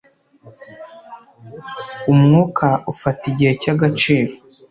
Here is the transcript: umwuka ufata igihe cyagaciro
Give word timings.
umwuka 2.11 2.67
ufata 2.91 3.23
igihe 3.31 3.53
cyagaciro 3.61 4.33